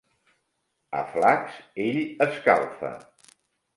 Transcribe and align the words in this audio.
A 0.99 1.01
flacs 1.11 1.53
ell 1.85 2.01
escalfa. 2.29 2.91